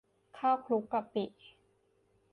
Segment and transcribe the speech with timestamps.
[0.37, 1.25] ข้าวคลุกกะปิ